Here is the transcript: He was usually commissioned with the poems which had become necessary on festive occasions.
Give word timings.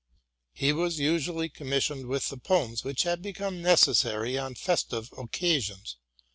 He 0.53 0.73
was 0.73 0.97
usually 0.97 1.47
commissioned 1.47 2.07
with 2.07 2.29
the 2.29 2.37
poems 2.37 2.83
which 2.83 3.03
had 3.03 3.21
become 3.21 3.61
necessary 3.61 4.35
on 4.35 4.55
festive 4.55 5.11
occasions. 5.15 5.97